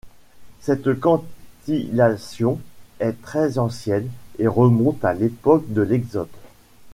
[0.61, 2.59] Cette cantilation
[2.99, 6.27] est très ancienne et remonte à l'époque de l’Exode.